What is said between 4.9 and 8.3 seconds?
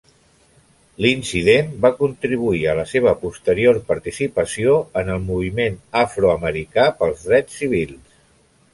en el moviment afroamericà pels drets civils.